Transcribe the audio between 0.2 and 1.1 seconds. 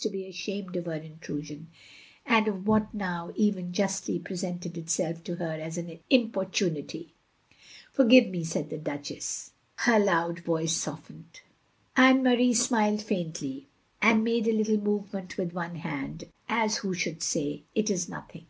ashamed of her